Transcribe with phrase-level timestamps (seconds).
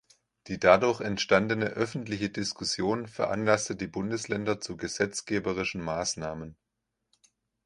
[0.47, 6.57] Die dadurch entstandene öffentliche Diskussion veranlasste die Bundesländer zu gesetzgeberischen Maßnahmen.